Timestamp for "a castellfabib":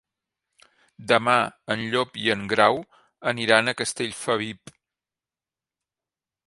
3.73-4.77